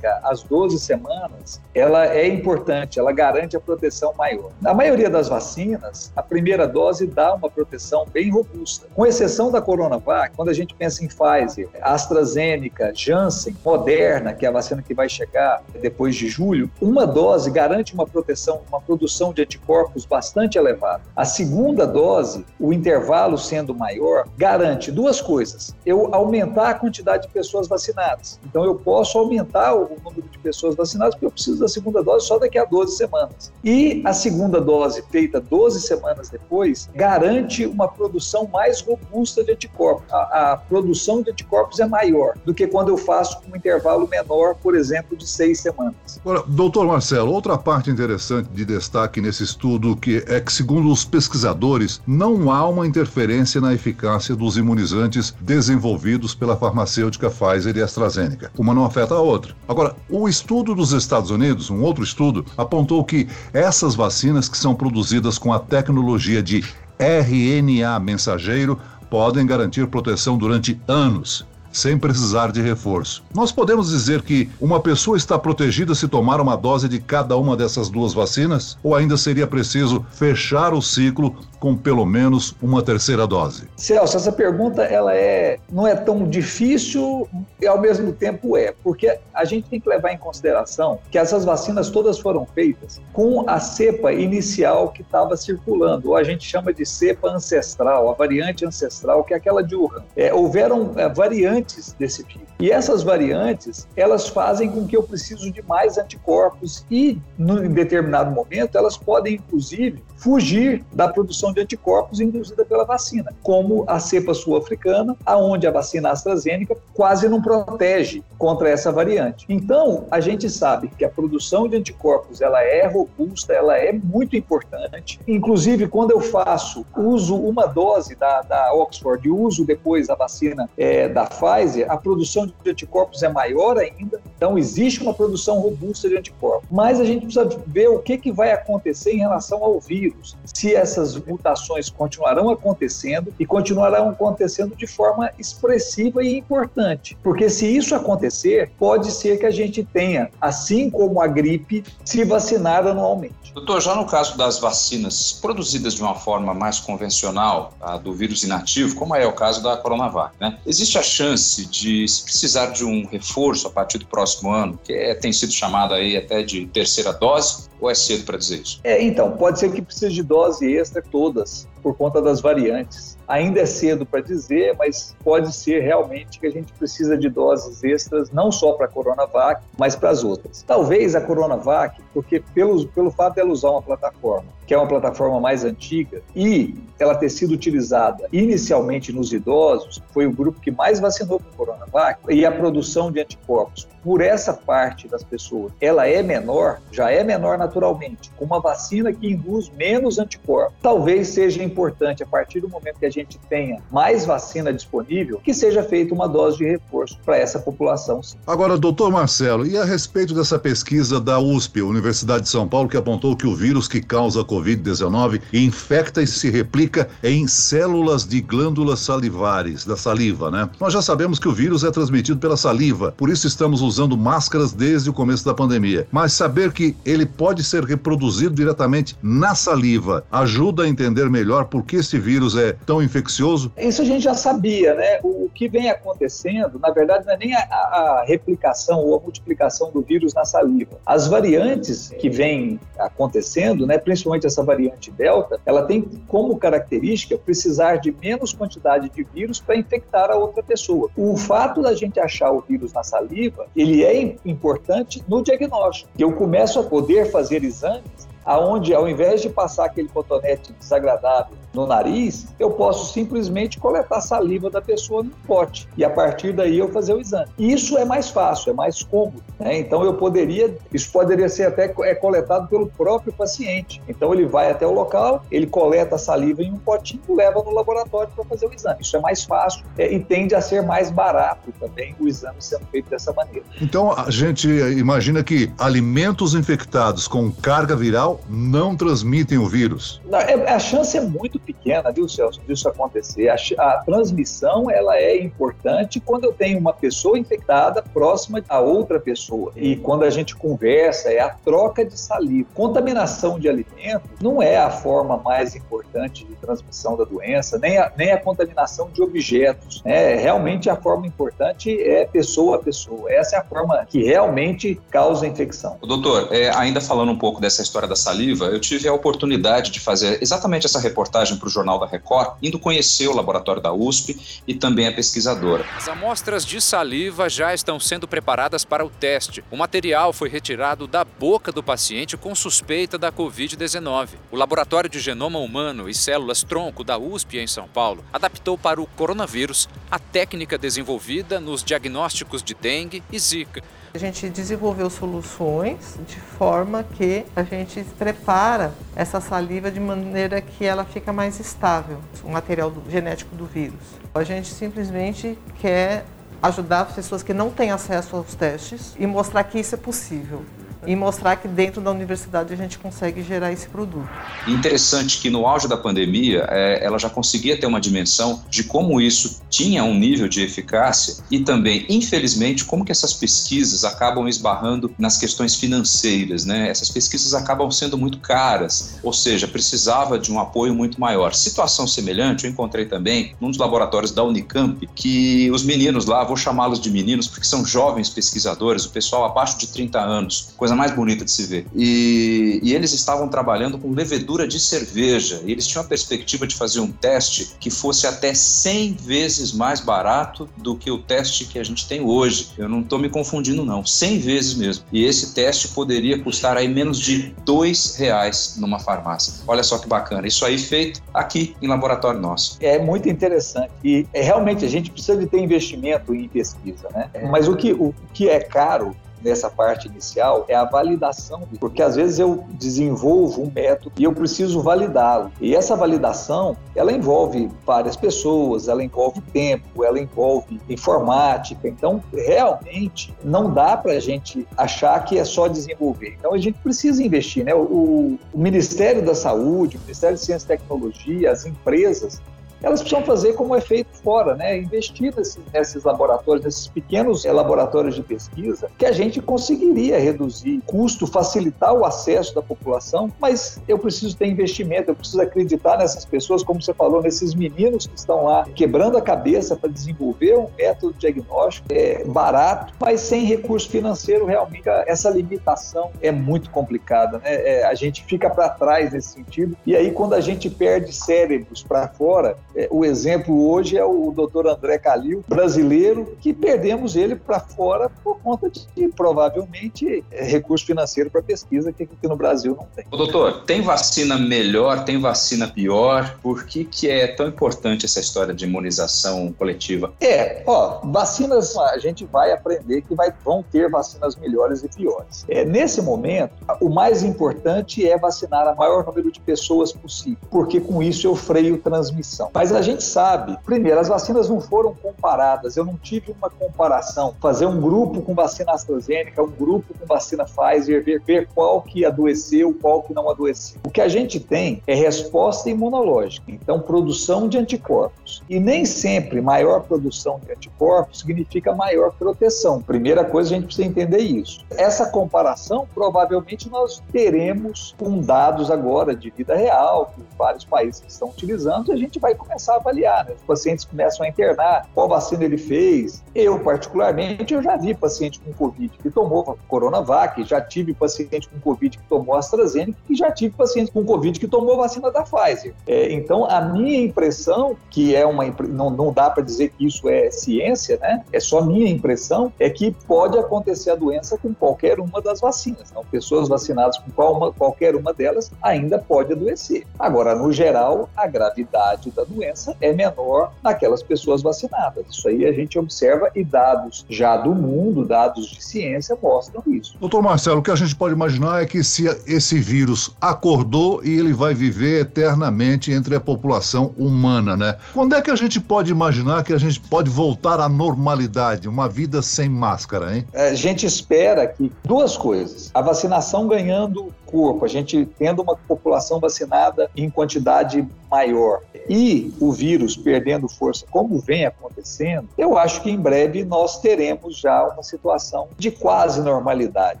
às 0.22 0.42
12 0.42 0.78
semanas, 0.78 1.60
ela 1.74 2.06
é 2.06 2.26
importante, 2.26 2.98
ela 2.98 3.12
garante 3.12 3.56
a 3.56 3.60
proteção 3.60 4.12
maior. 4.16 4.50
Na 4.60 4.74
maioria 4.74 5.08
das 5.08 5.28
vacinas, 5.28 6.12
a 6.14 6.22
primeira 6.22 6.66
dose 6.66 7.06
dá 7.06 7.34
uma 7.34 7.48
proteção 7.48 8.06
bem 8.12 8.30
robusta. 8.30 8.86
Com 8.94 9.06
exceção 9.06 9.50
da 9.50 9.60
Coronavac, 9.60 10.34
quando 10.36 10.48
a 10.48 10.52
gente 10.52 10.74
pensa 10.74 11.04
em 11.04 11.08
Pfizer, 11.08 11.68
AstraZeneca, 11.80 12.92
Janssen, 12.94 13.56
Moderna, 13.64 14.32
que 14.32 14.44
é 14.44 14.48
a 14.48 14.52
vacina 14.52 14.82
que 14.82 14.94
vai 14.94 15.08
chegar 15.08 15.62
depois 15.80 16.14
de 16.14 16.28
julho, 16.28 16.70
uma 16.80 17.06
dose 17.06 17.50
garante 17.50 17.94
uma 17.94 18.06
proteção, 18.06 18.62
uma 18.68 18.80
produção 18.80 19.32
de 19.32 19.42
anticorpos 19.42 20.04
bastante 20.04 20.58
elevada. 20.58 21.02
A 21.16 21.24
segunda 21.24 21.86
dose, 21.86 22.44
o 22.58 22.72
intervalo 22.72 23.38
sendo 23.38 23.74
maior, 23.74 24.26
garante 24.36 24.90
duas 24.90 25.20
coisas. 25.20 25.74
Eu 25.86 26.14
aumentar 26.14 26.70
a 26.70 26.74
quantidade 26.74 27.26
de 27.26 27.32
pessoas 27.32 27.68
vacinadas. 27.68 28.40
Então, 28.44 28.64
eu 28.64 28.74
posso 28.74 29.18
aumentar 29.18 29.53
o 29.72 29.96
número 30.04 30.28
de 30.30 30.38
pessoas 30.38 30.74
vacinadas, 30.74 31.14
porque 31.14 31.26
eu 31.26 31.30
preciso 31.30 31.60
da 31.60 31.68
segunda 31.68 32.02
dose 32.02 32.26
só 32.26 32.38
daqui 32.38 32.58
a 32.58 32.64
12 32.64 32.96
semanas. 32.96 33.52
E 33.62 34.02
a 34.04 34.12
segunda 34.12 34.60
dose, 34.60 35.02
feita 35.10 35.40
12 35.40 35.80
semanas 35.80 36.28
depois, 36.28 36.88
garante 36.94 37.66
uma 37.66 37.88
produção 37.88 38.48
mais 38.52 38.80
robusta 38.80 39.44
de 39.44 39.52
anticorpos. 39.52 40.04
A, 40.12 40.52
a 40.52 40.56
produção 40.56 41.22
de 41.22 41.30
anticorpos 41.30 41.78
é 41.80 41.86
maior 41.86 42.34
do 42.44 42.52
que 42.52 42.66
quando 42.66 42.88
eu 42.88 42.96
faço 42.96 43.40
com 43.40 43.52
um 43.52 43.56
intervalo 43.56 44.08
menor, 44.08 44.54
por 44.56 44.74
exemplo, 44.74 45.16
de 45.16 45.26
seis 45.26 45.60
semanas. 45.60 45.94
Agora, 46.20 46.42
doutor 46.46 46.86
Marcelo, 46.86 47.32
outra 47.32 47.56
parte 47.56 47.90
interessante 47.90 48.48
de 48.50 48.64
destaque 48.64 49.20
nesse 49.20 49.42
estudo 49.44 49.96
que 49.96 50.24
é 50.26 50.40
que, 50.40 50.52
segundo 50.52 50.90
os 50.90 51.04
pesquisadores, 51.04 52.00
não 52.06 52.50
há 52.50 52.68
uma 52.68 52.86
interferência 52.86 53.60
na 53.60 53.72
eficácia 53.72 54.34
dos 54.34 54.56
imunizantes 54.56 55.34
desenvolvidos 55.40 56.34
pela 56.34 56.56
farmacêutica 56.56 57.30
Pfizer 57.30 57.76
e 57.76 57.82
AstraZeneca. 57.82 58.50
Uma 58.58 58.74
não 58.74 58.84
afeta 58.84 59.14
a 59.14 59.20
outra. 59.20 59.43
Agora, 59.68 59.96
o 60.08 60.28
estudo 60.28 60.74
dos 60.74 60.92
Estados 60.92 61.30
Unidos, 61.30 61.70
um 61.70 61.82
outro 61.82 62.04
estudo, 62.04 62.44
apontou 62.56 63.04
que 63.04 63.28
essas 63.52 63.94
vacinas 63.94 64.48
que 64.48 64.56
são 64.56 64.74
produzidas 64.74 65.38
com 65.38 65.52
a 65.52 65.58
tecnologia 65.58 66.42
de 66.42 66.64
RNA 66.98 67.98
mensageiro 68.00 68.78
podem 69.10 69.46
garantir 69.46 69.86
proteção 69.86 70.38
durante 70.38 70.80
anos 70.86 71.46
sem 71.74 71.98
precisar 71.98 72.52
de 72.52 72.62
reforço. 72.62 73.24
Nós 73.34 73.50
podemos 73.50 73.90
dizer 73.90 74.22
que 74.22 74.48
uma 74.60 74.80
pessoa 74.80 75.16
está 75.16 75.36
protegida 75.36 75.94
se 75.94 76.06
tomar 76.06 76.40
uma 76.40 76.56
dose 76.56 76.88
de 76.88 77.00
cada 77.00 77.36
uma 77.36 77.56
dessas 77.56 77.90
duas 77.90 78.14
vacinas? 78.14 78.78
Ou 78.82 78.94
ainda 78.94 79.16
seria 79.16 79.46
preciso 79.46 80.06
fechar 80.12 80.72
o 80.72 80.80
ciclo 80.80 81.34
com 81.58 81.76
pelo 81.76 82.06
menos 82.06 82.54
uma 82.62 82.82
terceira 82.82 83.26
dose? 83.26 83.64
Celso, 83.76 84.16
essa 84.16 84.30
pergunta 84.30 84.82
ela 84.82 85.14
é, 85.14 85.58
não 85.70 85.86
é 85.86 85.96
tão 85.96 86.28
difícil 86.28 87.28
e 87.60 87.66
ao 87.66 87.80
mesmo 87.80 88.12
tempo 88.12 88.56
é, 88.56 88.72
porque 88.84 89.18
a 89.32 89.44
gente 89.44 89.68
tem 89.68 89.80
que 89.80 89.88
levar 89.88 90.12
em 90.12 90.18
consideração 90.18 91.00
que 91.10 91.18
essas 91.18 91.44
vacinas 91.44 91.90
todas 91.90 92.18
foram 92.18 92.46
feitas 92.46 93.00
com 93.12 93.44
a 93.48 93.58
cepa 93.58 94.12
inicial 94.12 94.90
que 94.90 95.02
estava 95.02 95.36
circulando, 95.36 96.10
ou 96.10 96.16
a 96.16 96.22
gente 96.22 96.46
chama 96.46 96.72
de 96.72 96.86
cepa 96.86 97.30
ancestral, 97.30 98.10
a 98.10 98.12
variante 98.12 98.64
ancestral, 98.64 99.24
que 99.24 99.34
é 99.34 99.36
aquela 99.36 99.62
de 99.62 99.74
Wuhan. 99.74 100.04
É, 100.14 100.32
houveram 100.32 100.92
é, 100.96 101.08
variantes 101.08 101.63
variantes 101.64 101.94
desse 101.98 102.22
vírus. 102.22 102.48
E 102.60 102.70
essas 102.70 103.02
variantes, 103.02 103.88
elas 103.96 104.28
fazem 104.28 104.70
com 104.70 104.86
que 104.86 104.96
eu 104.96 105.02
preciso 105.02 105.50
de 105.50 105.62
mais 105.62 105.98
anticorpos 105.98 106.84
e, 106.90 107.18
em 107.38 107.72
determinado 107.72 108.30
momento, 108.30 108.76
elas 108.76 108.96
podem, 108.96 109.34
inclusive, 109.34 110.02
fugir 110.16 110.84
da 110.92 111.08
produção 111.08 111.52
de 111.52 111.60
anticorpos 111.60 112.20
induzida 112.20 112.64
pela 112.64 112.84
vacina, 112.84 113.32
como 113.42 113.84
a 113.86 113.98
cepa 113.98 114.32
sul-africana, 114.32 115.16
aonde 115.26 115.66
a 115.66 115.70
vacina 115.70 116.10
AstraZeneca 116.10 116.76
quase 116.94 117.28
não 117.28 117.42
protege 117.42 118.22
contra 118.38 118.70
essa 118.70 118.92
variante. 118.92 119.44
Então, 119.48 120.06
a 120.10 120.20
gente 120.20 120.48
sabe 120.48 120.88
que 120.88 121.04
a 121.04 121.08
produção 121.08 121.68
de 121.68 121.76
anticorpos 121.76 122.40
ela 122.40 122.62
é 122.62 122.86
robusta, 122.86 123.52
ela 123.52 123.76
é 123.76 123.92
muito 123.92 124.36
importante. 124.36 125.20
Inclusive, 125.26 125.88
quando 125.88 126.12
eu 126.12 126.20
faço 126.20 126.86
uso 126.96 127.36
uma 127.36 127.66
dose 127.66 128.14
da, 128.14 128.42
da 128.42 128.72
Oxford 128.72 129.26
e 129.26 129.30
uso 129.30 129.64
depois 129.64 130.08
a 130.08 130.14
vacina 130.14 130.68
é, 130.76 131.08
da 131.08 131.26
Pfizer, 131.26 131.53
a 131.88 131.96
produção 131.96 132.46
de 132.46 132.70
anticorpos 132.70 133.22
é 133.22 133.28
maior 133.28 133.78
ainda. 133.78 134.20
Então, 134.36 134.58
existe 134.58 135.02
uma 135.02 135.14
produção 135.14 135.60
robusta 135.60 136.08
de 136.08 136.16
anticorpos. 136.16 136.68
Mas 136.70 137.00
a 137.00 137.04
gente 137.04 137.26
precisa 137.26 137.48
ver 137.66 137.88
o 137.88 137.98
que, 137.98 138.18
que 138.18 138.32
vai 138.32 138.52
acontecer 138.52 139.12
em 139.12 139.18
relação 139.18 139.62
ao 139.62 139.80
vírus, 139.80 140.36
se 140.44 140.74
essas 140.74 141.16
mutações 141.16 141.88
continuarão 141.88 142.50
acontecendo 142.50 143.32
e 143.38 143.46
continuarão 143.46 144.08
acontecendo 144.08 144.74
de 144.76 144.86
forma 144.86 145.30
expressiva 145.38 146.22
e 146.22 146.36
importante. 146.38 147.16
Porque 147.22 147.48
se 147.48 147.66
isso 147.66 147.94
acontecer, 147.94 148.72
pode 148.78 149.10
ser 149.10 149.38
que 149.38 149.46
a 149.46 149.50
gente 149.50 149.84
tenha, 149.84 150.30
assim 150.40 150.90
como 150.90 151.20
a 151.20 151.26
gripe, 151.26 151.84
se 152.04 152.24
vacinar 152.24 152.86
anualmente. 152.86 153.44
Doutor, 153.54 153.80
já 153.80 153.94
no 153.94 154.04
caso 154.04 154.36
das 154.36 154.58
vacinas 154.58 155.32
produzidas 155.32 155.94
de 155.94 156.02
uma 156.02 156.16
forma 156.16 156.52
mais 156.52 156.80
convencional, 156.80 157.72
a 157.80 157.96
do 157.96 158.12
vírus 158.12 158.42
inativo, 158.42 158.96
como 158.96 159.14
é 159.14 159.24
o 159.26 159.32
caso 159.32 159.62
da 159.62 159.76
Coronavac, 159.76 160.34
né? 160.40 160.58
Existe 160.66 160.98
a 160.98 161.02
chance 161.02 161.43
de, 161.70 162.06
se 162.08 162.22
precisar 162.22 162.66
de 162.66 162.84
um 162.84 163.06
reforço 163.06 163.66
a 163.66 163.70
partir 163.70 163.98
do 163.98 164.06
próximo 164.06 164.50
ano, 164.50 164.78
que 164.82 164.92
é, 164.92 165.14
tem 165.14 165.32
sido 165.32 165.52
chamado 165.52 165.94
aí 165.94 166.16
até 166.16 166.42
de 166.42 166.66
terceira 166.66 167.12
dose, 167.12 167.68
ou 167.84 167.90
é 167.90 167.94
cedo 167.94 168.24
para 168.24 168.38
dizer 168.38 168.62
isso? 168.62 168.80
É, 168.82 169.02
então, 169.02 169.32
pode 169.36 169.58
ser 169.58 169.70
que 169.70 169.82
precise 169.82 170.14
de 170.14 170.22
dose 170.22 170.74
extra 170.74 171.02
todas, 171.02 171.68
por 171.82 171.94
conta 171.94 172.22
das 172.22 172.40
variantes. 172.40 173.18
Ainda 173.28 173.60
é 173.60 173.66
cedo 173.66 174.06
para 174.06 174.20
dizer, 174.20 174.74
mas 174.78 175.14
pode 175.22 175.54
ser 175.54 175.80
realmente 175.80 176.40
que 176.40 176.46
a 176.46 176.50
gente 176.50 176.72
precisa 176.72 177.16
de 177.16 177.28
doses 177.28 177.84
extras, 177.84 178.30
não 178.30 178.50
só 178.50 178.72
para 178.72 178.86
a 178.86 178.88
Coronavac, 178.88 179.62
mas 179.78 179.94
para 179.94 180.10
as 180.10 180.24
outras. 180.24 180.62
Talvez 180.62 181.14
a 181.14 181.20
Coronavac, 181.20 182.00
porque 182.14 182.42
pelo, 182.54 182.86
pelo 182.88 183.10
fato 183.10 183.34
dela 183.34 183.50
usar 183.50 183.70
uma 183.70 183.82
plataforma, 183.82 184.48
que 184.66 184.72
é 184.72 184.78
uma 184.78 184.88
plataforma 184.88 185.38
mais 185.38 185.62
antiga, 185.62 186.22
e 186.34 186.74
ela 186.98 187.14
ter 187.14 187.28
sido 187.28 187.52
utilizada 187.52 188.26
inicialmente 188.32 189.12
nos 189.12 189.30
idosos, 189.30 190.02
foi 190.12 190.26
o 190.26 190.32
grupo 190.32 190.58
que 190.58 190.70
mais 190.70 191.00
vacinou 191.00 191.38
com 191.38 191.50
Coronavac, 191.54 192.20
e 192.30 192.46
a 192.46 192.52
produção 192.52 193.12
de 193.12 193.20
anticorpos 193.20 193.86
por 194.04 194.20
essa 194.20 194.52
parte 194.52 195.08
das 195.08 195.24
pessoas, 195.24 195.72
ela 195.80 196.06
é 196.06 196.22
menor, 196.22 196.78
já 196.92 197.10
é 197.10 197.24
menor 197.24 197.56
naturalmente, 197.56 198.30
com 198.36 198.44
uma 198.44 198.60
vacina 198.60 199.10
que 199.12 199.32
induz 199.32 199.70
menos 199.76 200.18
anticorpos. 200.18 200.74
Talvez 200.82 201.28
seja 201.28 201.64
importante, 201.64 202.22
a 202.22 202.26
partir 202.26 202.60
do 202.60 202.68
momento 202.68 202.98
que 202.98 203.06
a 203.06 203.10
gente 203.10 203.40
tenha 203.48 203.80
mais 203.90 204.26
vacina 204.26 204.72
disponível, 204.72 205.40
que 205.42 205.54
seja 205.54 205.82
feita 205.82 206.12
uma 206.14 206.28
dose 206.28 206.58
de 206.58 206.64
reforço 206.64 207.18
para 207.24 207.38
essa 207.38 207.58
população. 207.58 208.22
Sim. 208.22 208.36
Agora, 208.46 208.76
doutor 208.76 209.10
Marcelo, 209.10 209.66
e 209.66 209.78
a 209.78 209.84
respeito 209.84 210.34
dessa 210.34 210.58
pesquisa 210.58 211.18
da 211.18 211.38
USP, 211.38 211.80
Universidade 211.80 212.42
de 212.42 212.50
São 212.50 212.68
Paulo, 212.68 212.88
que 212.88 212.98
apontou 212.98 213.34
que 213.34 213.46
o 213.46 213.56
vírus 213.56 213.88
que 213.88 214.02
causa 214.02 214.42
a 214.42 214.44
Covid-19 214.44 215.40
infecta 215.52 216.22
e 216.22 216.26
se 216.26 216.50
replica 216.50 217.08
em 217.22 217.48
células 217.48 218.26
de 218.26 218.42
glândulas 218.42 219.00
salivares, 219.00 219.86
da 219.86 219.96
saliva, 219.96 220.50
né? 220.50 220.68
Nós 220.78 220.92
já 220.92 221.00
sabemos 221.00 221.38
que 221.38 221.48
o 221.48 221.52
vírus 221.52 221.84
é 221.84 221.90
transmitido 221.90 222.38
pela 222.38 222.56
saliva, 222.56 223.14
por 223.16 223.30
isso 223.30 223.46
estamos 223.46 223.80
usando 223.80 223.93
máscaras 223.98 224.72
desde 224.72 225.10
o 225.10 225.12
começo 225.12 225.44
da 225.44 225.54
pandemia. 225.54 226.06
Mas 226.10 226.32
saber 226.32 226.72
que 226.72 226.96
ele 227.04 227.26
pode 227.26 227.62
ser 227.64 227.84
reproduzido 227.84 228.54
diretamente 228.54 229.16
na 229.22 229.54
saliva 229.54 230.24
ajuda 230.30 230.84
a 230.84 230.88
entender 230.88 231.28
melhor 231.30 231.66
por 231.66 231.84
que 231.84 231.96
esse 231.96 232.18
vírus 232.18 232.56
é 232.56 232.74
tão 232.86 233.02
infeccioso? 233.02 233.72
Isso 233.76 234.02
a 234.02 234.04
gente 234.04 234.22
já 234.22 234.34
sabia, 234.34 234.94
né? 234.94 235.20
O, 235.22 235.44
que 235.54 235.68
vem 235.68 235.88
acontecendo, 235.88 236.78
na 236.80 236.90
verdade, 236.90 237.24
não 237.24 237.32
é 237.32 237.36
nem 237.36 237.54
a, 237.54 237.60
a 237.60 238.24
replicação 238.26 238.98
ou 238.98 239.16
a 239.16 239.20
multiplicação 239.20 239.90
do 239.92 240.02
vírus 240.02 240.34
na 240.34 240.44
saliva. 240.44 240.98
As 241.06 241.28
variantes 241.28 242.08
que 242.18 242.28
vêm 242.28 242.80
acontecendo, 242.98 243.86
né, 243.86 243.96
principalmente 243.96 244.46
essa 244.46 244.62
variante 244.62 245.10
Delta, 245.12 245.60
ela 245.64 245.82
tem 245.82 246.02
como 246.26 246.56
característica 246.56 247.38
precisar 247.38 247.96
de 247.96 248.12
menos 248.20 248.52
quantidade 248.52 249.08
de 249.08 249.22
vírus 249.22 249.60
para 249.60 249.76
infectar 249.76 250.30
a 250.30 250.36
outra 250.36 250.62
pessoa. 250.62 251.08
O 251.16 251.36
fato 251.36 251.80
da 251.80 251.94
gente 251.94 252.18
achar 252.18 252.50
o 252.50 252.60
vírus 252.60 252.92
na 252.92 253.04
saliva, 253.04 253.66
ele 253.84 254.02
é 254.02 254.36
importante 254.44 255.22
no 255.28 255.42
diagnóstico. 255.42 256.10
Eu 256.18 256.32
começo 256.32 256.80
a 256.80 256.82
poder 256.82 257.30
fazer 257.30 257.62
exames 257.62 258.26
aonde 258.44 258.94
ao 258.94 259.08
invés 259.08 259.40
de 259.42 259.48
passar 259.48 259.86
aquele 259.86 260.08
cotonete 260.08 260.72
desagradável 260.72 261.56
no 261.72 261.86
nariz, 261.86 262.46
eu 262.58 262.70
posso 262.70 263.12
simplesmente 263.12 263.78
coletar 263.78 264.20
saliva 264.20 264.70
da 264.70 264.80
pessoa 264.80 265.22
no 265.22 265.30
pote 265.46 265.88
e 265.96 266.04
a 266.04 266.10
partir 266.10 266.52
daí 266.52 266.78
eu 266.78 266.88
fazer 266.88 267.14
o 267.14 267.20
exame. 267.20 267.50
Isso 267.58 267.98
é 267.98 268.04
mais 268.04 268.30
fácil, 268.30 268.70
é 268.70 268.74
mais 268.74 269.02
cômodo. 269.02 269.42
Né? 269.58 269.78
Então 269.78 270.04
eu 270.04 270.14
poderia, 270.14 270.76
isso 270.92 271.10
poderia 271.10 271.48
ser 271.48 271.64
até 271.64 271.92
é 272.02 272.14
coletado 272.14 272.68
pelo 272.68 272.86
próprio 272.86 273.32
paciente. 273.32 274.00
Então 274.08 274.32
ele 274.32 274.46
vai 274.46 274.70
até 274.70 274.86
o 274.86 274.92
local, 274.92 275.44
ele 275.50 275.66
coleta 275.66 276.14
a 276.14 276.18
saliva 276.18 276.62
em 276.62 276.72
um 276.72 276.78
potinho, 276.78 277.22
leva 277.30 277.62
no 277.62 277.72
laboratório 277.72 278.30
para 278.34 278.44
fazer 278.44 278.66
o 278.66 278.72
exame. 278.72 278.98
Isso 279.00 279.16
é 279.16 279.20
mais 279.20 279.44
fácil 279.44 279.84
é, 279.98 280.12
e 280.12 280.20
tende 280.20 280.54
a 280.54 280.60
ser 280.60 280.82
mais 280.82 281.10
barato 281.10 281.72
também 281.80 282.14
o 282.20 282.28
exame 282.28 282.56
sendo 282.60 282.86
feito 282.86 283.10
dessa 283.10 283.32
maneira. 283.32 283.64
Então 283.80 284.12
a 284.12 284.30
gente 284.30 284.68
imagina 284.68 285.42
que 285.42 285.72
alimentos 285.78 286.54
infectados 286.54 287.26
com 287.26 287.50
carga 287.50 287.96
viral 287.96 288.33
não 288.48 288.96
transmitem 288.96 289.58
o 289.58 289.66
vírus. 289.66 290.20
Não, 290.24 290.38
é, 290.38 290.54
a 290.70 290.78
chance 290.78 291.16
é 291.16 291.20
muito 291.20 291.58
pequena, 291.58 292.10
viu, 292.12 292.28
Celso, 292.28 292.60
disso 292.66 292.88
acontecer. 292.88 293.48
A, 293.48 293.56
a, 293.78 294.02
transmissão 294.04 294.90
ela 294.90 295.16
é 295.16 295.42
importante 295.42 296.20
quando 296.20 296.44
eu 296.44 296.52
tenho 296.52 296.78
uma 296.78 296.92
pessoa 296.92 297.38
infectada 297.38 298.02
próxima 298.02 298.62
a 298.68 298.80
outra 298.80 299.20
pessoa. 299.20 299.72
E 299.76 299.96
quando 299.96 300.24
a 300.24 300.30
gente 300.30 300.54
conversa, 300.54 301.30
é 301.30 301.40
a 301.40 301.50
troca 301.50 302.04
de 302.04 302.18
saliva. 302.18 302.68
Contaminação 302.74 303.58
de 303.58 303.68
alimentos 303.68 304.30
não 304.40 304.62
é 304.62 304.76
a 304.76 304.90
forma 304.90 305.36
mais 305.38 305.74
importante 305.74 306.44
de 306.44 306.54
transmissão 306.56 307.16
da 307.16 307.24
doença, 307.24 307.78
nem 307.78 307.98
a, 307.98 308.12
nem 308.16 308.32
a 308.32 308.40
contaminação 308.40 309.10
de 309.10 309.22
objetos. 309.22 310.02
É, 310.04 310.34
realmente 310.36 310.88
a 310.88 310.96
forma 310.96 311.26
importante 311.26 312.00
é 312.02 312.24
pessoa 312.26 312.76
a 312.76 312.78
pessoa. 312.78 313.32
Essa 313.32 313.56
é 313.56 313.58
a 313.58 313.64
forma 313.64 314.04
que 314.06 314.22
realmente 314.22 315.00
causa 315.10 315.46
infecção. 315.46 315.98
Doutor, 316.02 316.48
é, 316.52 316.70
ainda 316.76 317.00
falando 317.00 317.32
um 317.32 317.38
pouco 317.38 317.60
dessa 317.60 317.82
história 317.82 318.08
da 318.08 318.16
saliva, 318.24 318.66
eu 318.66 318.80
tive 318.80 319.06
a 319.06 319.12
oportunidade 319.12 319.90
de 319.90 320.00
fazer 320.00 320.38
exatamente 320.42 320.86
essa 320.86 320.98
reportagem 320.98 321.58
para 321.58 321.68
o 321.68 321.70
Jornal 321.70 321.98
da 321.98 322.06
Record, 322.06 322.56
indo 322.62 322.78
conhecer 322.78 323.28
o 323.28 323.34
laboratório 323.34 323.82
da 323.82 323.92
USP 323.92 324.62
e 324.66 324.74
também 324.74 325.06
a 325.06 325.12
pesquisadora. 325.12 325.84
As 325.96 326.08
amostras 326.08 326.64
de 326.64 326.80
saliva 326.80 327.48
já 327.48 327.74
estão 327.74 328.00
sendo 328.00 328.26
preparadas 328.26 328.84
para 328.84 329.04
o 329.04 329.10
teste. 329.10 329.62
O 329.70 329.76
material 329.76 330.32
foi 330.32 330.48
retirado 330.48 331.06
da 331.06 331.24
boca 331.24 331.70
do 331.70 331.82
paciente 331.82 332.36
com 332.36 332.54
suspeita 332.54 333.18
da 333.18 333.30
Covid-19. 333.30 334.30
O 334.50 334.56
Laboratório 334.56 335.10
de 335.10 335.20
Genoma 335.20 335.58
Humano 335.58 336.08
e 336.08 336.14
Células 336.14 336.62
Tronco 336.62 337.04
da 337.04 337.18
USP 337.18 337.58
em 337.58 337.66
São 337.66 337.86
Paulo 337.86 338.24
adaptou 338.32 338.78
para 338.78 339.00
o 339.00 339.06
coronavírus 339.06 339.88
a 340.10 340.18
técnica 340.18 340.78
desenvolvida 340.78 341.60
nos 341.60 341.84
diagnósticos 341.84 342.62
de 342.62 342.74
dengue 342.74 343.22
e 343.30 343.38
zika. 343.38 343.82
A 344.14 344.18
gente 344.18 344.48
desenvolveu 344.48 345.10
soluções 345.10 346.16
de 346.24 346.36
forma 346.36 347.02
que 347.02 347.44
a 347.56 347.64
gente 347.64 348.04
prepara 348.18 348.92
essa 349.14 349.40
saliva 349.40 349.90
de 349.90 350.00
maneira 350.00 350.60
que 350.60 350.84
ela 350.84 351.04
fica 351.04 351.32
mais 351.32 351.58
estável, 351.58 352.18
o 352.42 352.50
material 352.50 352.90
do, 352.90 353.10
genético 353.10 353.54
do 353.56 353.66
vírus. 353.66 354.00
A 354.34 354.42
gente 354.42 354.72
simplesmente 354.72 355.58
quer 355.80 356.24
ajudar 356.62 357.02
as 357.02 357.12
pessoas 357.12 357.42
que 357.42 357.52
não 357.52 357.70
têm 357.70 357.90
acesso 357.90 358.36
aos 358.36 358.54
testes 358.54 359.14
e 359.18 359.26
mostrar 359.26 359.64
que 359.64 359.78
isso 359.78 359.94
é 359.94 359.98
possível 359.98 360.64
e 361.06 361.16
mostrar 361.16 361.56
que 361.56 361.68
dentro 361.68 362.00
da 362.00 362.10
universidade 362.10 362.72
a 362.72 362.76
gente 362.76 362.98
consegue 362.98 363.42
gerar 363.42 363.72
esse 363.72 363.88
produto. 363.88 364.28
Interessante 364.66 365.38
que 365.38 365.50
no 365.50 365.66
auge 365.66 365.88
da 365.88 365.96
pandemia 365.96 366.66
é, 366.70 367.04
ela 367.04 367.18
já 367.18 367.28
conseguia 367.30 367.78
ter 367.78 367.86
uma 367.86 368.00
dimensão 368.00 368.62
de 368.68 368.84
como 368.84 369.20
isso 369.20 369.60
tinha 369.68 370.04
um 370.04 370.14
nível 370.14 370.48
de 370.48 370.62
eficácia 370.62 371.36
e 371.50 371.60
também, 371.60 372.06
infelizmente, 372.08 372.84
como 372.84 373.04
que 373.04 373.12
essas 373.12 373.32
pesquisas 373.32 374.04
acabam 374.04 374.48
esbarrando 374.48 375.12
nas 375.18 375.36
questões 375.36 375.74
financeiras, 375.74 376.64
né? 376.64 376.88
Essas 376.88 377.10
pesquisas 377.10 377.54
acabam 377.54 377.90
sendo 377.90 378.16
muito 378.16 378.38
caras, 378.38 379.18
ou 379.22 379.32
seja, 379.32 379.66
precisava 379.66 380.38
de 380.38 380.52
um 380.52 380.58
apoio 380.60 380.94
muito 380.94 381.20
maior. 381.20 381.54
Situação 381.54 382.06
semelhante 382.06 382.64
eu 382.64 382.70
encontrei 382.70 383.06
também 383.06 383.54
num 383.60 383.70
dos 383.70 383.78
laboratórios 383.78 384.32
da 384.32 384.42
Unicamp, 384.44 385.08
que 385.14 385.70
os 385.70 385.82
meninos 385.82 386.26
lá, 386.26 386.44
vou 386.44 386.56
chamá-los 386.56 387.00
de 387.00 387.10
meninos 387.10 387.48
porque 387.48 387.66
são 387.66 387.84
jovens 387.84 388.28
pesquisadores, 388.28 389.04
o 389.04 389.10
pessoal 389.10 389.44
abaixo 389.44 389.78
de 389.78 389.86
30 389.88 390.20
anos, 390.20 390.72
coisa 390.76 390.93
coisa 390.94 390.96
mais 390.96 391.12
bonita 391.12 391.44
de 391.44 391.50
se 391.50 391.64
ver. 391.66 391.86
E, 391.94 392.80
e 392.82 392.94
eles 392.94 393.12
estavam 393.12 393.48
trabalhando 393.48 393.98
com 393.98 394.10
levedura 394.12 394.66
de 394.66 394.78
cerveja. 394.78 395.60
E 395.64 395.72
eles 395.72 395.86
tinham 395.86 396.02
a 396.02 396.06
perspectiva 396.06 396.66
de 396.66 396.74
fazer 396.74 397.00
um 397.00 397.10
teste 397.10 397.74
que 397.78 397.90
fosse 397.90 398.26
até 398.26 398.54
100 398.54 399.14
vezes 399.14 399.72
mais 399.72 400.00
barato 400.00 400.68
do 400.76 400.96
que 400.96 401.10
o 401.10 401.18
teste 401.18 401.66
que 401.66 401.78
a 401.78 401.84
gente 401.84 402.06
tem 402.08 402.20
hoje. 402.20 402.70
Eu 402.78 402.88
não 402.88 403.00
estou 403.00 403.18
me 403.18 403.28
confundindo, 403.28 403.84
não. 403.84 404.04
100 404.04 404.38
vezes 404.38 404.74
mesmo. 404.74 405.04
E 405.12 405.24
esse 405.24 405.54
teste 405.54 405.88
poderia 405.88 406.38
custar 406.38 406.76
aí 406.76 406.88
menos 406.88 407.18
de 407.18 407.54
dois 407.64 408.16
reais 408.16 408.76
numa 408.78 408.98
farmácia. 408.98 409.54
Olha 409.66 409.82
só 409.82 409.98
que 409.98 410.06
bacana. 410.06 410.46
Isso 410.46 410.64
aí 410.64 410.78
feito 410.78 411.20
aqui 411.32 411.74
em 411.82 411.88
laboratório 411.88 412.40
nosso. 412.40 412.78
É 412.80 412.98
muito 412.98 413.28
interessante. 413.28 413.90
E 414.02 414.26
é, 414.32 414.42
realmente 414.42 414.84
a 414.84 414.88
gente 414.88 415.10
precisa 415.10 415.36
de 415.36 415.46
ter 415.46 415.58
investimento 415.58 416.34
em 416.34 416.48
pesquisa, 416.48 417.08
né? 417.12 417.30
Mas 417.50 417.68
o 417.68 417.76
que, 417.76 417.92
o 417.92 418.14
que 418.32 418.48
é 418.48 418.60
caro 418.60 419.16
nessa 419.44 419.70
parte 419.70 420.08
inicial 420.08 420.64
é 420.68 420.74
a 420.74 420.84
validação, 420.84 421.62
porque 421.78 422.02
às 422.02 422.16
vezes 422.16 422.38
eu 422.38 422.64
desenvolvo 422.70 423.62
um 423.62 423.70
método 423.70 424.12
e 424.18 424.24
eu 424.24 424.32
preciso 424.32 424.80
validá-lo. 424.80 425.52
E 425.60 425.74
essa 425.74 425.94
validação, 425.94 426.76
ela 426.94 427.12
envolve 427.12 427.70
várias 427.84 428.16
pessoas, 428.16 428.88
ela 428.88 429.04
envolve 429.04 429.40
tempo, 429.52 430.02
ela 430.02 430.18
envolve 430.18 430.80
informática. 430.88 431.86
Então, 431.86 432.22
realmente, 432.32 433.34
não 433.44 433.72
dá 433.72 433.96
para 433.96 434.12
a 434.12 434.20
gente 434.20 434.66
achar 434.76 435.22
que 435.24 435.38
é 435.38 435.44
só 435.44 435.68
desenvolver. 435.68 436.34
Então, 436.38 436.54
a 436.54 436.58
gente 436.58 436.78
precisa 436.78 437.22
investir. 437.22 437.64
Né? 437.64 437.74
O, 437.74 438.38
o 438.52 438.58
Ministério 438.58 439.24
da 439.24 439.34
Saúde, 439.34 439.96
o 439.96 440.00
Ministério 440.00 440.36
de 440.36 440.44
Ciência 440.44 440.64
e 440.64 440.68
Tecnologia, 440.68 441.50
as 441.50 441.66
empresas, 441.66 442.40
elas 442.84 443.00
precisam 443.00 443.24
fazer 443.24 443.54
como 443.54 443.74
é 443.74 443.80
feito 443.80 444.14
fora, 444.22 444.54
né? 444.54 444.78
Investir 444.78 445.34
nesses, 445.34 445.58
nesses 445.72 446.04
laboratórios, 446.04 446.64
nesses 446.64 446.86
pequenos 446.88 447.44
laboratórios 447.44 448.14
de 448.14 448.22
pesquisa, 448.22 448.90
que 448.98 449.06
a 449.06 449.12
gente 449.12 449.40
conseguiria 449.40 450.18
reduzir 450.18 450.82
custo, 450.86 451.26
facilitar 451.26 451.94
o 451.94 452.04
acesso 452.04 452.54
da 452.54 452.62
população, 452.62 453.32
mas 453.40 453.80
eu 453.88 453.98
preciso 453.98 454.36
ter 454.36 454.46
investimento, 454.46 455.10
eu 455.10 455.14
preciso 455.14 455.40
acreditar 455.40 455.98
nessas 455.98 456.24
pessoas, 456.24 456.62
como 456.62 456.82
você 456.82 456.92
falou, 456.92 457.22
nesses 457.22 457.54
meninos 457.54 458.06
que 458.06 458.18
estão 458.18 458.44
lá 458.44 458.64
quebrando 458.74 459.16
a 459.16 459.22
cabeça 459.22 459.76
para 459.76 459.90
desenvolver 459.90 460.58
um 460.58 460.68
método 460.76 461.14
diagnóstico 461.14 461.88
é 461.90 462.24
barato, 462.24 462.92
mas 463.00 463.20
sem 463.20 463.44
recurso 463.44 463.88
financeiro, 463.88 464.44
realmente 464.44 464.88
essa 465.06 465.30
limitação 465.30 466.10
é 466.20 466.30
muito 466.30 466.70
complicada, 466.70 467.38
né? 467.38 467.54
É, 467.54 467.84
a 467.84 467.94
gente 467.94 468.24
fica 468.24 468.50
para 468.50 468.68
trás 468.68 469.12
nesse 469.12 469.28
sentido, 469.28 469.76
e 469.86 469.96
aí 469.96 470.10
quando 470.10 470.34
a 470.34 470.40
gente 470.40 470.68
perde 470.68 471.12
cérebros 471.12 471.82
para 471.82 472.08
fora, 472.08 472.56
o 472.90 473.04
exemplo 473.04 473.70
hoje 473.70 473.96
é 473.96 474.04
o 474.04 474.32
doutor 474.32 474.66
André 474.66 474.98
Calil, 474.98 475.44
brasileiro, 475.48 476.36
que 476.40 476.52
perdemos 476.52 477.16
ele 477.16 477.36
para 477.36 477.60
fora 477.60 478.10
por 478.22 478.38
conta 478.40 478.70
de, 478.70 479.08
provavelmente, 479.08 480.24
é, 480.30 480.44
recurso 480.44 480.84
financeiro 480.84 481.30
para 481.30 481.42
pesquisa 481.42 481.92
que 481.92 482.04
aqui 482.04 482.28
no 482.28 482.36
Brasil 482.36 482.76
não 482.76 482.86
tem. 482.94 483.04
O 483.10 483.16
doutor, 483.16 483.64
tem 483.64 483.80
vacina 483.80 484.38
melhor, 484.38 485.04
tem 485.04 485.20
vacina 485.20 485.68
pior? 485.68 486.38
Por 486.42 486.64
que, 486.64 486.84
que 486.84 487.08
é 487.08 487.26
tão 487.26 487.46
importante 487.46 488.04
essa 488.06 488.20
história 488.20 488.54
de 488.54 488.64
imunização 488.64 489.52
coletiva? 489.52 490.12
É, 490.20 490.62
ó, 490.66 491.00
vacinas, 491.04 491.76
a 491.76 491.98
gente 491.98 492.24
vai 492.24 492.52
aprender 492.52 493.02
que 493.02 493.14
vai, 493.14 493.32
vão 493.44 493.62
ter 493.62 493.90
vacinas 493.90 494.36
melhores 494.36 494.82
e 494.82 494.88
piores. 494.88 495.44
É, 495.48 495.64
nesse 495.64 496.02
momento, 496.02 496.52
o 496.80 496.88
mais 496.88 497.22
importante 497.22 498.06
é 498.06 498.18
vacinar 498.18 498.66
a 498.66 498.74
maior 498.74 499.04
número 499.04 499.30
de 499.30 499.40
pessoas 499.40 499.92
possível, 499.92 500.38
porque 500.50 500.80
com 500.80 501.02
isso 501.02 501.26
eu 501.26 501.36
freio 501.36 501.78
transmissão. 501.78 502.50
Mas 502.52 502.63
a 502.72 502.82
gente 502.82 503.02
sabe, 503.02 503.56
primeiro, 503.64 504.00
as 504.00 504.08
vacinas 504.08 504.48
não 504.48 504.60
foram 504.60 504.94
comparadas, 504.94 505.76
eu 505.76 505.84
não 505.84 505.96
tive 505.96 506.32
uma 506.32 506.50
comparação, 506.50 507.34
fazer 507.40 507.66
um 507.66 507.80
grupo 507.80 508.22
com 508.22 508.34
vacina 508.34 508.72
AstraZeneca, 508.72 509.42
um 509.42 509.50
grupo 509.50 509.94
com 509.98 510.06
vacina 510.06 510.44
Pfizer, 510.44 511.04
ver, 511.04 511.20
ver 511.20 511.48
qual 511.54 511.80
que 511.82 512.04
adoeceu, 512.04 512.74
qual 512.80 513.02
que 513.02 513.14
não 513.14 513.28
adoeceu. 513.28 513.80
O 513.84 513.90
que 513.90 514.00
a 514.00 514.08
gente 514.08 514.40
tem 514.40 514.82
é 514.86 514.94
resposta 514.94 515.68
imunológica, 515.70 516.50
então 516.50 516.80
produção 516.80 517.48
de 517.48 517.58
anticorpos. 517.58 518.42
E 518.48 518.58
nem 518.58 518.84
sempre 518.84 519.40
maior 519.40 519.82
produção 519.82 520.40
de 520.44 520.52
anticorpos 520.52 521.20
significa 521.20 521.74
maior 521.74 522.12
proteção. 522.12 522.80
Primeira 522.82 523.24
coisa, 523.24 523.50
a 523.50 523.54
gente 523.54 523.66
precisa 523.66 523.86
entender 523.86 524.18
isso. 524.18 524.64
Essa 524.70 525.06
comparação, 525.06 525.86
provavelmente 525.94 526.68
nós 526.70 527.02
teremos 527.12 527.94
com 527.98 528.20
dados 528.20 528.70
agora 528.70 529.14
de 529.14 529.30
vida 529.30 529.54
real, 529.54 530.12
que 530.14 530.22
vários 530.36 530.64
países 530.64 531.02
estão 531.06 531.28
utilizando, 531.28 531.88
e 531.88 531.92
a 531.92 531.96
gente 531.96 532.18
vai 532.18 532.34
começar 532.34 532.53
a 532.68 532.76
avaliar, 532.76 533.24
né? 533.24 533.32
Os 533.36 533.42
pacientes 533.42 533.84
começam 533.84 534.24
a 534.24 534.28
internar, 534.28 534.88
qual 534.94 535.08
vacina 535.08 535.44
ele 535.44 535.58
fez. 535.58 536.22
Eu, 536.34 536.58
particularmente, 536.60 537.54
eu 537.54 537.62
já 537.62 537.76
vi 537.76 537.94
paciente 537.94 538.40
com 538.40 538.52
Covid 538.52 538.92
que 538.98 539.10
tomou 539.10 539.58
Coronavac, 539.68 540.42
já 540.44 540.60
tive 540.60 540.94
paciente 540.94 541.48
com 541.48 541.58
Covid 541.60 541.98
que 541.98 542.04
tomou 542.08 542.36
AstraZeneca 542.36 542.98
e 543.08 543.14
já 543.14 543.30
tive 543.30 543.54
paciente 543.54 543.90
com 543.90 544.04
Covid 544.04 544.38
que 544.38 544.48
tomou 544.48 544.76
vacina 544.76 545.10
da 545.10 545.22
Pfizer. 545.22 545.74
É, 545.86 546.12
então, 546.12 546.44
a 546.44 546.60
minha 546.60 546.98
impressão, 547.00 547.76
que 547.90 548.14
é 548.14 548.24
uma 548.24 548.44
não, 548.68 548.90
não 548.90 549.12
dá 549.12 549.30
para 549.30 549.42
dizer 549.42 549.70
que 549.70 549.86
isso 549.86 550.08
é 550.08 550.30
ciência, 550.30 550.98
né? 551.00 551.24
É 551.32 551.40
só 551.40 551.62
minha 551.62 551.88
impressão, 551.88 552.52
é 552.58 552.68
que 552.70 552.92
pode 553.06 553.38
acontecer 553.38 553.90
a 553.90 553.94
doença 553.94 554.38
com 554.38 554.54
qualquer 554.54 555.00
uma 555.00 555.20
das 555.20 555.40
vacinas. 555.40 555.90
Então, 555.90 556.04
pessoas 556.10 556.48
vacinadas 556.48 556.98
com 556.98 557.10
qual 557.10 557.36
uma, 557.36 557.52
qualquer 557.52 557.94
uma 557.94 558.12
delas 558.12 558.50
ainda 558.62 558.98
pode 558.98 559.32
adoecer. 559.32 559.86
Agora, 559.98 560.34
no 560.34 560.52
geral, 560.52 561.08
a 561.16 561.26
gravidade 561.26 562.10
da 562.10 562.24
doença 562.24 562.43
é 562.80 562.92
menor 562.92 563.52
naquelas 563.62 564.02
pessoas 564.02 564.42
vacinadas. 564.42 565.06
Isso 565.10 565.28
aí 565.28 565.46
a 565.46 565.52
gente 565.52 565.78
observa 565.78 566.30
e 566.34 566.44
dados 566.44 567.04
já 567.08 567.36
do 567.36 567.54
mundo, 567.54 568.04
dados 568.04 568.46
de 568.46 568.62
ciência, 568.62 569.16
mostram 569.22 569.62
isso. 569.66 569.96
Doutor 569.98 570.22
Marcelo, 570.22 570.60
o 570.60 570.62
que 570.62 570.70
a 570.70 570.76
gente 570.76 570.94
pode 570.94 571.14
imaginar 571.14 571.62
é 571.62 571.66
que 571.66 571.82
se 571.82 572.06
esse 572.26 572.58
vírus 572.58 573.14
acordou 573.20 574.04
e 574.04 574.18
ele 574.18 574.32
vai 574.32 574.54
viver 574.54 575.02
eternamente 575.02 575.92
entre 575.92 576.14
a 576.14 576.20
população 576.20 576.94
humana, 576.96 577.56
né? 577.56 577.76
Quando 577.92 578.14
é 578.14 578.22
que 578.22 578.30
a 578.30 578.36
gente 578.36 578.60
pode 578.60 578.90
imaginar 578.90 579.44
que 579.44 579.52
a 579.52 579.58
gente 579.58 579.80
pode 579.80 580.10
voltar 580.10 580.60
à 580.60 580.68
normalidade, 580.68 581.68
uma 581.68 581.88
vida 581.88 582.22
sem 582.22 582.48
máscara, 582.48 583.16
hein? 583.16 583.26
A 583.34 583.54
gente 583.54 583.86
espera 583.86 584.46
que 584.46 584.70
duas 584.84 585.16
coisas: 585.16 585.70
a 585.74 585.80
vacinação 585.80 586.46
ganhando 586.48 587.12
corpo, 587.34 587.64
a 587.64 587.68
gente 587.68 588.06
tendo 588.16 588.42
uma 588.42 588.54
população 588.54 589.18
vacinada 589.18 589.90
em 589.96 590.08
quantidade 590.08 590.86
maior 591.10 591.62
e 591.88 592.32
o 592.40 592.52
vírus 592.52 592.96
perdendo 592.96 593.48
força, 593.48 593.84
como 593.90 594.20
vem 594.20 594.46
acontecendo, 594.46 595.28
eu 595.36 595.58
acho 595.58 595.82
que 595.82 595.90
em 595.90 595.98
breve 595.98 596.44
nós 596.44 596.80
teremos 596.80 597.36
já 597.36 597.64
uma 597.64 597.82
situação 597.82 598.48
de 598.56 598.70
quase 598.70 599.20
normalidade. 599.20 600.00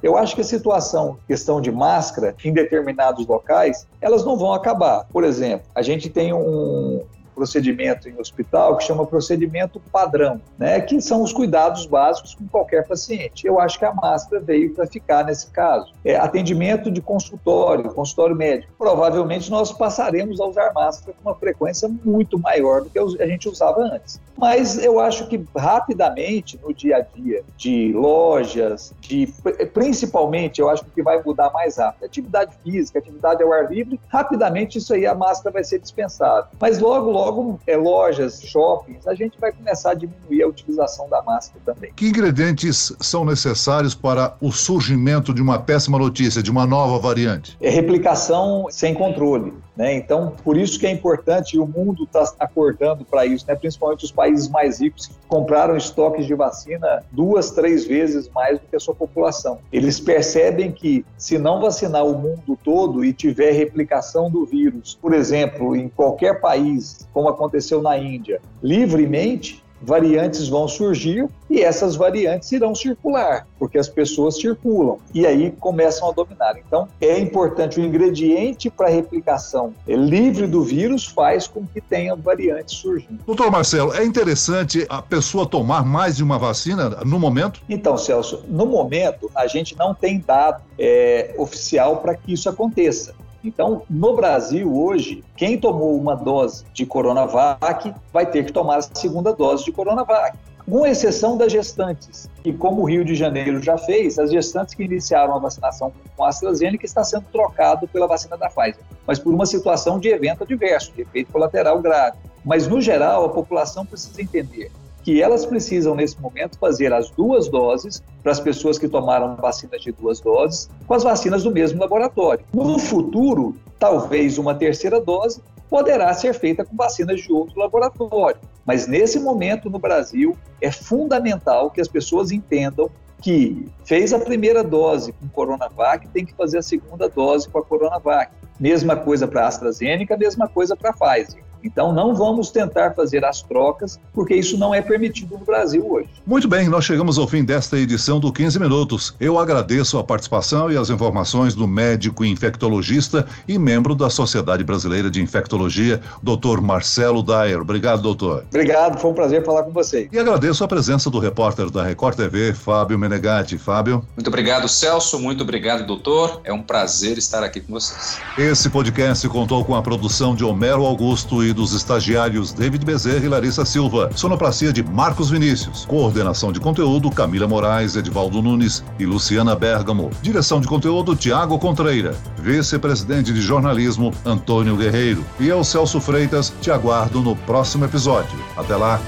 Eu 0.00 0.16
acho 0.16 0.36
que 0.36 0.40
a 0.40 0.44
situação, 0.44 1.18
questão 1.26 1.60
de 1.60 1.72
máscara 1.72 2.36
em 2.44 2.52
determinados 2.52 3.26
locais, 3.26 3.88
elas 4.00 4.24
não 4.24 4.36
vão 4.36 4.52
acabar. 4.52 5.06
Por 5.12 5.24
exemplo, 5.24 5.66
a 5.74 5.82
gente 5.82 6.08
tem 6.08 6.32
um, 6.32 7.02
procedimento 7.36 8.08
em 8.08 8.18
hospital 8.18 8.78
que 8.78 8.84
chama 8.84 9.06
procedimento 9.06 9.78
padrão, 9.92 10.40
né, 10.58 10.80
que 10.80 11.00
são 11.02 11.22
os 11.22 11.34
cuidados 11.34 11.84
básicos 11.84 12.34
com 12.34 12.48
qualquer 12.48 12.88
paciente. 12.88 13.46
Eu 13.46 13.60
acho 13.60 13.78
que 13.78 13.84
a 13.84 13.92
máscara 13.92 14.42
veio 14.42 14.74
para 14.74 14.86
ficar 14.86 15.22
nesse 15.24 15.50
caso. 15.50 15.92
É, 16.02 16.16
atendimento 16.16 16.90
de 16.90 17.02
consultório, 17.02 17.92
consultório 17.92 18.34
médico. 18.34 18.72
Provavelmente 18.78 19.50
nós 19.50 19.70
passaremos 19.70 20.40
a 20.40 20.46
usar 20.46 20.72
máscara 20.72 21.14
com 21.22 21.28
uma 21.28 21.36
frequência 21.36 21.88
muito 22.02 22.38
maior 22.38 22.82
do 22.82 22.90
que 22.90 22.98
a 22.98 23.26
gente 23.26 23.48
usava 23.48 23.82
antes. 23.82 24.18
Mas 24.36 24.82
eu 24.82 25.00
acho 25.00 25.26
que 25.28 25.42
rapidamente 25.56 26.58
no 26.62 26.72
dia 26.72 26.98
a 26.98 27.00
dia 27.00 27.42
de 27.56 27.92
lojas, 27.92 28.94
de 29.00 29.32
principalmente 29.72 30.60
eu 30.60 30.68
acho 30.68 30.84
que 30.84 31.02
vai 31.02 31.22
mudar 31.22 31.50
mais 31.52 31.76
rápido. 31.76 32.04
Atividade 32.04 32.54
física, 32.62 32.98
atividade 32.98 33.42
ao 33.42 33.52
ar 33.52 33.70
livre, 33.70 33.98
rapidamente 34.08 34.78
isso 34.78 34.92
aí 34.94 35.06
a 35.06 35.14
máscara 35.14 35.52
vai 35.52 35.64
ser 35.64 35.78
dispensada. 35.78 36.48
Mas 36.60 36.78
logo, 36.78 37.10
logo 37.10 37.25
logo 37.26 37.58
é, 37.66 37.76
lojas, 37.76 38.40
shoppings, 38.42 39.06
a 39.06 39.14
gente 39.14 39.38
vai 39.40 39.52
começar 39.52 39.90
a 39.90 39.94
diminuir 39.94 40.42
a 40.42 40.48
utilização 40.48 41.08
da 41.08 41.22
máscara 41.22 41.60
também. 41.64 41.92
Que 41.94 42.06
ingredientes 42.08 42.92
são 43.00 43.24
necessários 43.24 43.94
para 43.94 44.36
o 44.40 44.52
surgimento 44.52 45.34
de 45.34 45.42
uma 45.42 45.58
péssima 45.58 45.98
notícia, 45.98 46.42
de 46.42 46.50
uma 46.50 46.66
nova 46.66 46.98
variante? 46.98 47.56
É 47.60 47.68
replicação 47.68 48.66
sem 48.70 48.94
controle. 48.94 49.52
Né? 49.76 49.94
Então, 49.94 50.32
por 50.42 50.56
isso 50.56 50.78
que 50.80 50.86
é 50.86 50.90
importante, 50.90 51.56
e 51.56 51.58
o 51.58 51.66
mundo 51.66 52.04
está 52.04 52.32
acordando 52.38 53.04
para 53.04 53.26
isso, 53.26 53.44
né? 53.46 53.54
principalmente 53.54 54.04
os 54.04 54.12
países 54.12 54.48
mais 54.48 54.80
ricos 54.80 55.06
que 55.06 55.14
compraram 55.28 55.76
estoques 55.76 56.26
de 56.26 56.34
vacina 56.34 57.04
duas, 57.12 57.50
três 57.50 57.84
vezes 57.84 58.28
mais 58.30 58.58
do 58.58 58.66
que 58.66 58.76
a 58.76 58.80
sua 58.80 58.94
população. 58.94 59.58
Eles 59.70 60.00
percebem 60.00 60.72
que, 60.72 61.04
se 61.18 61.36
não 61.36 61.60
vacinar 61.60 62.06
o 62.06 62.16
mundo 62.16 62.58
todo 62.64 63.04
e 63.04 63.12
tiver 63.12 63.50
replicação 63.52 64.30
do 64.30 64.46
vírus, 64.46 64.98
por 65.00 65.12
exemplo, 65.12 65.76
em 65.76 65.88
qualquer 65.88 66.40
país, 66.40 67.06
como 67.12 67.28
aconteceu 67.28 67.82
na 67.82 67.98
Índia, 67.98 68.40
livremente, 68.62 69.62
variantes 69.80 70.48
vão 70.48 70.66
surgir 70.66 71.28
e 71.48 71.62
essas 71.62 71.96
variantes 71.96 72.50
irão 72.52 72.74
circular, 72.74 73.46
porque 73.58 73.78
as 73.78 73.88
pessoas 73.88 74.36
circulam 74.36 74.98
e 75.14 75.26
aí 75.26 75.52
começam 75.58 76.08
a 76.08 76.12
dominar. 76.12 76.56
Então, 76.58 76.88
é 77.00 77.18
importante 77.18 77.80
o 77.80 77.84
ingrediente 77.84 78.68
para 78.70 78.88
replicação 78.88 79.72
livre 79.86 80.46
do 80.46 80.62
vírus 80.62 81.06
faz 81.06 81.46
com 81.46 81.66
que 81.66 81.80
tenha 81.80 82.14
variantes 82.14 82.76
surgindo. 82.76 83.20
Doutor 83.26 83.50
Marcelo, 83.50 83.94
é 83.94 84.04
interessante 84.04 84.86
a 84.88 85.00
pessoa 85.00 85.46
tomar 85.46 85.84
mais 85.84 86.16
de 86.16 86.24
uma 86.24 86.38
vacina 86.38 86.90
no 87.04 87.18
momento? 87.18 87.60
Então, 87.68 87.96
Celso, 87.96 88.44
no 88.48 88.66
momento 88.66 89.30
a 89.34 89.46
gente 89.46 89.76
não 89.76 89.94
tem 89.94 90.18
dado 90.18 90.62
é, 90.78 91.34
oficial 91.38 91.98
para 91.98 92.14
que 92.14 92.32
isso 92.32 92.48
aconteça. 92.48 93.14
Então, 93.46 93.82
no 93.88 94.16
Brasil, 94.16 94.76
hoje, 94.76 95.22
quem 95.36 95.56
tomou 95.56 95.96
uma 95.96 96.16
dose 96.16 96.64
de 96.74 96.84
Coronavac 96.84 97.94
vai 98.12 98.26
ter 98.26 98.44
que 98.44 98.52
tomar 98.52 98.78
a 98.78 98.82
segunda 98.82 99.32
dose 99.32 99.64
de 99.64 99.70
Coronavac 99.70 100.36
com 100.68 100.84
exceção 100.84 101.36
das 101.36 101.52
gestantes. 101.52 102.28
E 102.44 102.52
como 102.52 102.82
o 102.82 102.84
Rio 102.84 103.04
de 103.04 103.14
Janeiro 103.14 103.62
já 103.62 103.78
fez, 103.78 104.18
as 104.18 104.32
gestantes 104.32 104.74
que 104.74 104.82
iniciaram 104.82 105.36
a 105.36 105.38
vacinação 105.38 105.92
com 106.16 106.24
a 106.24 106.28
AstraZeneca 106.28 106.84
está 106.84 107.04
sendo 107.04 107.24
trocado 107.30 107.86
pela 107.86 108.08
vacina 108.08 108.36
da 108.36 108.48
Pfizer, 108.48 108.82
mas 109.06 109.20
por 109.20 109.32
uma 109.32 109.46
situação 109.46 110.00
de 110.00 110.08
evento 110.08 110.42
adverso, 110.42 110.92
de 110.92 111.02
efeito 111.02 111.30
colateral 111.30 111.80
grave. 111.80 112.16
Mas, 112.44 112.66
no 112.66 112.80
geral, 112.80 113.26
a 113.26 113.28
população 113.28 113.86
precisa 113.86 114.20
entender 114.20 114.72
que 115.06 115.22
elas 115.22 115.46
precisam, 115.46 115.94
nesse 115.94 116.20
momento, 116.20 116.58
fazer 116.58 116.92
as 116.92 117.08
duas 117.10 117.48
doses 117.48 118.02
para 118.24 118.32
as 118.32 118.40
pessoas 118.40 118.76
que 118.76 118.88
tomaram 118.88 119.36
vacinas 119.36 119.80
de 119.80 119.92
duas 119.92 120.18
doses, 120.18 120.68
com 120.84 120.94
as 120.94 121.04
vacinas 121.04 121.44
do 121.44 121.52
mesmo 121.52 121.78
laboratório. 121.78 122.44
No 122.52 122.76
futuro, 122.76 123.54
talvez 123.78 124.36
uma 124.36 124.52
terceira 124.52 125.00
dose 125.00 125.40
poderá 125.70 126.12
ser 126.12 126.34
feita 126.34 126.64
com 126.64 126.74
vacinas 126.74 127.20
de 127.20 127.32
outro 127.32 127.56
laboratório. 127.56 128.40
Mas 128.64 128.88
nesse 128.88 129.20
momento, 129.20 129.70
no 129.70 129.78
Brasil, 129.78 130.36
é 130.60 130.72
fundamental 130.72 131.70
que 131.70 131.80
as 131.80 131.86
pessoas 131.86 132.32
entendam 132.32 132.90
que 133.22 133.68
fez 133.84 134.12
a 134.12 134.18
primeira 134.18 134.64
dose 134.64 135.12
com 135.12 135.28
Coronavac, 135.28 136.08
tem 136.08 136.26
que 136.26 136.34
fazer 136.34 136.58
a 136.58 136.62
segunda 136.62 137.08
dose 137.08 137.48
com 137.48 137.60
a 137.60 137.62
Coronavac. 137.62 138.32
Mesma 138.58 138.96
coisa 138.96 139.28
para 139.28 139.44
a 139.44 139.46
AstraZeneca, 139.46 140.16
mesma 140.16 140.48
coisa 140.48 140.74
para 140.74 140.90
a 140.90 140.92
Pfizer. 140.92 141.45
Então, 141.66 141.92
não 141.92 142.14
vamos 142.14 142.50
tentar 142.50 142.92
fazer 142.94 143.24
as 143.24 143.42
trocas, 143.42 143.98
porque 144.14 144.34
isso 144.34 144.56
não 144.56 144.74
é 144.74 144.80
permitido 144.80 145.36
no 145.36 145.44
Brasil 145.44 145.84
hoje. 145.90 146.08
Muito 146.24 146.48
bem, 146.48 146.68
nós 146.68 146.84
chegamos 146.84 147.18
ao 147.18 147.26
fim 147.26 147.44
desta 147.44 147.76
edição 147.76 148.20
do 148.20 148.32
15 148.32 148.58
Minutos. 148.60 149.14
Eu 149.18 149.38
agradeço 149.38 149.98
a 149.98 150.04
participação 150.04 150.70
e 150.70 150.76
as 150.76 150.90
informações 150.90 151.54
do 151.54 151.66
médico 151.66 152.24
infectologista 152.24 153.26
e 153.48 153.58
membro 153.58 153.94
da 153.94 154.08
Sociedade 154.08 154.62
Brasileira 154.62 155.10
de 155.10 155.20
Infectologia, 155.20 156.00
Dr. 156.22 156.60
Marcelo 156.60 157.22
Dyer. 157.22 157.60
Obrigado, 157.60 158.00
doutor. 158.00 158.44
Obrigado, 158.48 158.98
foi 159.00 159.10
um 159.10 159.14
prazer 159.14 159.44
falar 159.44 159.64
com 159.64 159.72
você. 159.72 160.08
E 160.12 160.18
agradeço 160.18 160.62
a 160.62 160.68
presença 160.68 161.10
do 161.10 161.18
repórter 161.18 161.70
da 161.70 161.82
Record 161.82 162.16
TV, 162.16 162.54
Fábio 162.54 162.98
Menegatti. 162.98 163.58
Fábio. 163.58 164.04
Muito 164.14 164.28
obrigado, 164.28 164.68
Celso. 164.68 165.18
Muito 165.18 165.42
obrigado, 165.42 165.86
doutor. 165.86 166.40
É 166.44 166.52
um 166.52 166.62
prazer 166.62 167.18
estar 167.18 167.42
aqui 167.42 167.60
com 167.60 167.72
vocês. 167.72 168.18
Esse 168.38 168.70
podcast 168.70 169.28
contou 169.28 169.64
com 169.64 169.74
a 169.74 169.82
produção 169.82 170.34
de 170.34 170.44
Homero 170.44 170.84
Augusto 170.84 171.42
e 171.42 171.52
dos 171.56 171.74
estagiários 171.74 172.52
David 172.52 172.84
Bezerra 172.84 173.24
e 173.24 173.28
Larissa 173.28 173.64
Silva. 173.64 174.10
Sonoplastia 174.14 174.72
de 174.72 174.84
Marcos 174.84 175.30
Vinícius. 175.30 175.86
Coordenação 175.86 176.52
de 176.52 176.60
conteúdo 176.60 177.10
Camila 177.10 177.48
Moraes, 177.48 177.96
Edivaldo 177.96 178.40
Nunes 178.40 178.84
e 178.98 179.06
Luciana 179.06 179.56
Bergamo. 179.56 180.10
Direção 180.22 180.60
de 180.60 180.68
conteúdo 180.68 181.16
Tiago 181.16 181.58
Contreira. 181.58 182.14
Vice-presidente 182.38 183.32
de 183.32 183.40
jornalismo 183.40 184.12
Antônio 184.24 184.76
Guerreiro. 184.76 185.24
E 185.40 185.48
eu, 185.48 185.64
Celso 185.64 186.00
Freitas, 186.00 186.52
te 186.60 186.70
aguardo 186.70 187.20
no 187.20 187.34
próximo 187.34 187.86
episódio. 187.86 188.38
Até 188.56 188.76
lá. 188.76 189.00